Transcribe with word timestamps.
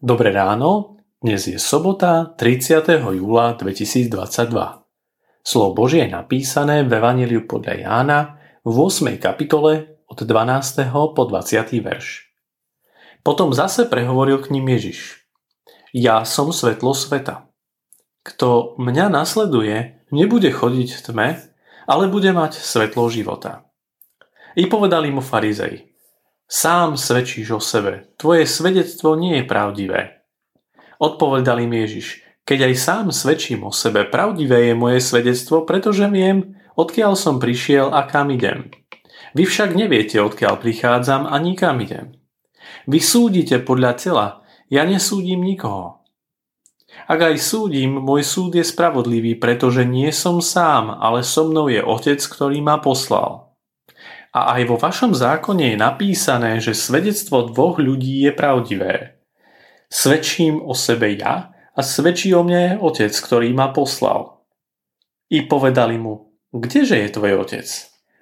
Dobré 0.00 0.32
ráno, 0.32 0.96
dnes 1.20 1.44
je 1.44 1.60
sobota 1.60 2.32
30. 2.32 2.88
júla 3.20 3.52
2022. 3.52 4.08
Slovo 5.44 5.76
Božie 5.76 6.08
je 6.08 6.16
napísané 6.16 6.88
v 6.88 6.96
Evangeliu 6.96 7.44
podľa 7.44 7.84
Jána 7.84 8.40
v 8.64 8.80
8. 8.80 9.20
kapitole 9.20 10.00
od 10.08 10.24
12. 10.24 10.88
po 10.88 11.22
20. 11.28 11.84
verš. 11.84 12.32
Potom 13.20 13.52
zase 13.52 13.84
prehovoril 13.92 14.40
k 14.40 14.56
ním 14.56 14.72
Ježiš. 14.72 15.20
Ja 15.92 16.24
som 16.24 16.48
svetlo 16.48 16.96
sveta. 16.96 17.52
Kto 18.24 18.80
mňa 18.80 19.12
nasleduje, 19.12 20.00
nebude 20.16 20.48
chodiť 20.48 20.96
v 20.96 21.00
tme, 21.12 21.28
ale 21.84 22.08
bude 22.08 22.32
mať 22.32 22.56
svetlo 22.56 23.04
života. 23.12 23.68
I 24.56 24.64
povedali 24.64 25.12
mu 25.12 25.20
farizej. 25.20 25.89
Sám 26.50 26.98
svedčíš 26.98 27.54
o 27.54 27.60
sebe. 27.62 28.10
Tvoje 28.18 28.42
svedectvo 28.42 29.14
nie 29.14 29.38
je 29.38 29.44
pravdivé. 29.46 30.26
Odpovedal 30.98 31.62
im 31.62 31.70
Ježiš. 31.70 32.26
Keď 32.42 32.66
aj 32.66 32.74
sám 32.74 33.06
svedčím 33.14 33.62
o 33.62 33.70
sebe, 33.70 34.02
pravdivé 34.02 34.66
je 34.66 34.74
moje 34.74 34.98
svedectvo, 34.98 35.62
pretože 35.62 36.10
viem, 36.10 36.58
odkiaľ 36.74 37.14
som 37.14 37.38
prišiel 37.38 37.94
a 37.94 38.02
kam 38.02 38.34
idem. 38.34 38.66
Vy 39.38 39.46
však 39.46 39.78
neviete, 39.78 40.18
odkiaľ 40.18 40.58
prichádzam 40.58 41.30
a 41.30 41.38
nikam 41.38 41.78
idem. 41.78 42.18
Vy 42.90 42.98
súdite 42.98 43.62
podľa 43.62 43.94
tela, 43.94 44.26
ja 44.66 44.82
nesúdim 44.82 45.46
nikoho. 45.46 46.02
Ak 47.06 47.30
aj 47.30 47.38
súdim, 47.38 47.94
môj 47.94 48.26
súd 48.26 48.58
je 48.58 48.66
spravodlivý, 48.66 49.38
pretože 49.38 49.86
nie 49.86 50.10
som 50.10 50.42
sám, 50.42 50.98
ale 50.98 51.22
so 51.22 51.46
mnou 51.46 51.70
je 51.70 51.78
Otec, 51.78 52.18
ktorý 52.18 52.58
ma 52.58 52.82
poslal. 52.82 53.49
A 54.30 54.54
aj 54.58 54.62
vo 54.70 54.78
vašom 54.78 55.10
zákone 55.10 55.74
je 55.74 55.76
napísané, 55.76 56.62
že 56.62 56.78
svedectvo 56.78 57.50
dvoch 57.50 57.82
ľudí 57.82 58.22
je 58.22 58.32
pravdivé. 58.34 59.18
Svedčím 59.90 60.62
o 60.62 60.70
sebe 60.70 61.10
ja 61.18 61.50
a 61.74 61.80
svedčí 61.82 62.30
o 62.30 62.46
mne 62.46 62.78
otec, 62.78 63.10
ktorý 63.10 63.50
ma 63.50 63.74
poslal. 63.74 64.46
I 65.34 65.50
povedali 65.50 65.98
mu, 65.98 66.30
kdeže 66.54 66.94
je 67.02 67.08
tvoj 67.10 67.42
otec? 67.42 67.66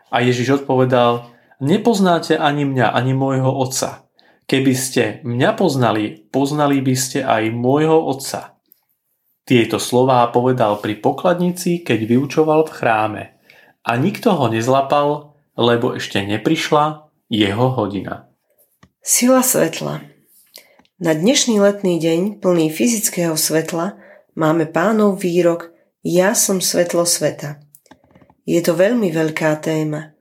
A 0.09 0.25
Ježiš 0.25 0.65
odpovedal, 0.65 1.29
nepoznáte 1.61 2.41
ani 2.41 2.65
mňa, 2.65 2.97
ani 2.97 3.13
môjho 3.13 3.53
otca. 3.53 4.09
Keby 4.49 4.73
ste 4.73 5.21
mňa 5.29 5.51
poznali, 5.61 6.25
poznali 6.33 6.81
by 6.81 6.95
ste 6.97 7.21
aj 7.21 7.53
môjho 7.53 8.01
otca. 8.01 8.57
Tieto 9.45 9.77
slová 9.77 10.25
povedal 10.33 10.81
pri 10.81 10.97
pokladnici, 11.01 11.85
keď 11.85 12.05
vyučoval 12.09 12.65
v 12.65 12.73
chráme. 12.73 13.23
A 13.85 13.97
nikto 14.01 14.33
ho 14.33 14.49
nezlapal, 14.49 15.37
lebo 15.59 15.99
ešte 15.99 16.23
neprišla 16.23 17.11
jeho 17.27 17.67
hodina. 17.75 18.31
Sila 19.03 19.43
svetla 19.43 20.07
Na 21.03 21.13
dnešný 21.19 21.59
letný 21.59 21.99
deň, 21.99 22.39
plný 22.39 22.71
fyzického 22.71 23.35
svetla, 23.35 23.99
máme 24.39 24.71
pánov 24.71 25.19
výrok 25.19 25.75
Ja 26.07 26.39
som 26.39 26.63
svetlo 26.63 27.03
sveta. 27.03 27.59
Je 28.47 28.63
to 28.63 28.79
veľmi 28.79 29.11
veľká 29.11 29.59
téma. 29.59 30.15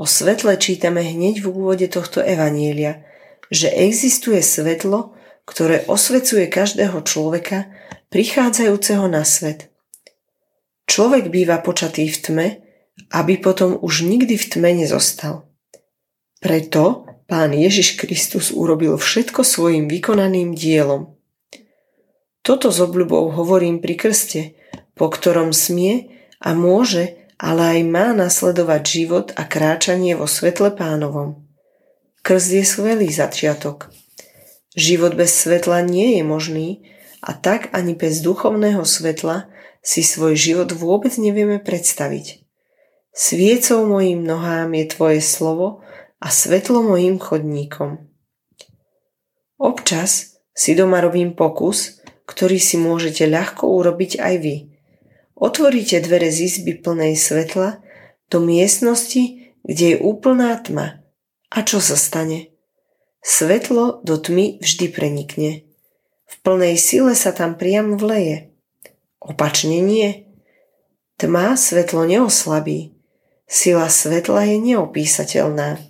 O 0.00 0.08
svetle 0.08 0.56
čítame 0.56 1.04
hneď 1.04 1.44
v 1.44 1.52
úvode 1.52 1.86
tohto 1.92 2.24
evanielia, 2.24 3.04
že 3.52 3.68
existuje 3.68 4.40
svetlo, 4.40 5.12
ktoré 5.44 5.84
osvecuje 5.84 6.48
každého 6.48 7.04
človeka, 7.04 7.68
prichádzajúceho 8.08 9.04
na 9.04 9.26
svet. 9.26 9.68
Človek 10.88 11.28
býva 11.28 11.60
počatý 11.60 12.08
v 12.08 12.16
tme, 12.16 12.48
aby 13.12 13.40
potom 13.40 13.78
už 13.80 14.04
nikdy 14.04 14.36
v 14.36 14.46
tme 14.48 14.70
nezostal. 14.74 15.48
Preto 16.38 17.08
pán 17.28 17.52
Ježiš 17.52 17.98
Kristus 17.98 18.54
urobil 18.54 18.96
všetko 18.96 19.42
svojim 19.44 19.90
vykonaným 19.90 20.54
dielom. 20.54 21.18
Toto 22.40 22.72
s 22.72 22.80
obľubou 22.80 23.34
hovorím 23.34 23.84
pri 23.84 23.94
krste, 23.98 24.40
po 24.96 25.12
ktorom 25.12 25.52
smie 25.52 26.08
a 26.40 26.56
môže, 26.56 27.28
ale 27.36 27.78
aj 27.78 27.80
má 27.86 28.06
nasledovať 28.16 28.82
život 28.82 29.26
a 29.36 29.44
kráčanie 29.44 30.16
vo 30.16 30.24
svetle 30.24 30.72
pánovom. 30.72 31.44
Krst 32.24 32.50
je 32.50 32.64
skvelý 32.64 33.08
začiatok. 33.12 33.92
Život 34.74 35.14
bez 35.14 35.34
svetla 35.34 35.84
nie 35.84 36.18
je 36.18 36.22
možný 36.24 36.68
a 37.20 37.34
tak 37.34 37.68
ani 37.74 37.98
bez 37.98 38.22
duchovného 38.22 38.82
svetla 38.86 39.50
si 39.84 40.00
svoj 40.00 40.34
život 40.34 40.70
vôbec 40.74 41.14
nevieme 41.20 41.60
predstaviť. 41.62 42.47
Sviecou 43.18 43.82
mojim 43.82 44.22
nohám 44.22 44.78
je 44.78 44.94
Tvoje 44.94 45.18
slovo 45.18 45.82
a 46.22 46.30
svetlo 46.30 46.86
mojim 46.86 47.18
chodníkom. 47.18 48.06
Občas 49.58 50.38
si 50.54 50.78
doma 50.78 51.02
robím 51.02 51.34
pokus, 51.34 51.98
ktorý 52.30 52.62
si 52.62 52.78
môžete 52.78 53.26
ľahko 53.26 53.66
urobiť 53.74 54.22
aj 54.22 54.34
vy. 54.38 54.56
Otvoríte 55.34 55.98
dvere 55.98 56.30
z 56.30 56.46
izby 56.46 56.78
plnej 56.78 57.18
svetla 57.18 57.82
do 58.30 58.38
miestnosti, 58.38 59.50
kde 59.66 59.84
je 59.90 59.96
úplná 59.98 60.54
tma. 60.62 61.02
A 61.50 61.66
čo 61.66 61.82
sa 61.82 61.98
stane? 61.98 62.54
Svetlo 63.18 63.98
do 64.06 64.14
tmy 64.14 64.62
vždy 64.62 64.86
prenikne. 64.94 65.66
V 66.22 66.34
plnej 66.46 66.78
sile 66.78 67.18
sa 67.18 67.34
tam 67.34 67.58
priam 67.58 67.98
vleje. 67.98 68.54
Opačne 69.18 69.82
nie. 69.82 70.30
Tma 71.18 71.58
svetlo 71.58 72.06
neoslabí. 72.06 72.97
Sila 73.48 73.88
svetla 73.88 74.44
je 74.44 74.56
neopísateľná. 74.60 75.80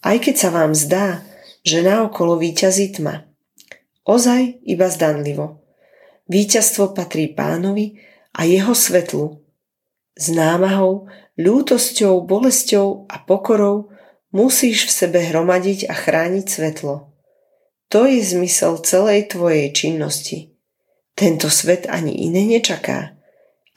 Aj 0.00 0.16
keď 0.22 0.34
sa 0.38 0.48
vám 0.54 0.72
zdá, 0.72 1.26
že 1.66 1.82
naokolo 1.82 2.38
víťazí 2.38 2.94
tma. 2.94 3.26
Ozaj 4.06 4.64
iba 4.64 4.86
zdanlivo. 4.86 5.60
Víťazstvo 6.30 6.94
patrí 6.94 7.34
pánovi 7.34 7.98
a 8.32 8.46
jeho 8.46 8.70
svetlu. 8.72 9.42
S 10.14 10.30
námahou, 10.30 11.10
ľútosťou, 11.34 12.22
bolesťou 12.22 13.10
a 13.10 13.18
pokorou 13.18 13.90
musíš 14.30 14.86
v 14.86 14.92
sebe 14.94 15.18
hromadiť 15.26 15.90
a 15.90 15.94
chrániť 15.94 16.46
svetlo. 16.46 17.10
To 17.90 18.06
je 18.06 18.22
zmysel 18.22 18.78
celej 18.86 19.34
tvojej 19.34 19.74
činnosti. 19.74 20.54
Tento 21.18 21.50
svet 21.50 21.90
ani 21.90 22.30
iné 22.30 22.46
nečaká. 22.46 23.19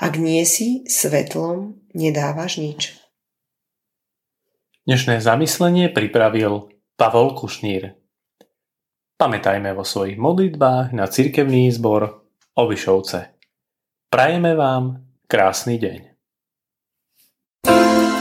Ak 0.03 0.19
nie 0.19 0.44
si 0.44 0.84
svetlom, 0.84 1.80
nedávaš 1.96 2.59
nič. 2.59 2.91
Dnešné 4.84 5.24
zamyslenie 5.24 5.88
pripravil 5.96 6.75
Pavol 7.00 7.31
Kušnír. 7.40 7.96
Pamätajme 9.16 9.72
vo 9.72 9.88
svojich 9.88 10.19
modlitbách 10.19 10.91
na 10.91 11.08
cirkevný 11.08 11.72
zbor 11.72 12.19
Obišovce. 12.52 13.31
Prajeme 14.12 14.59
vám 14.59 15.08
krásny 15.31 15.80
deň. 15.80 16.00
thank 17.64 18.12
you 18.12 18.12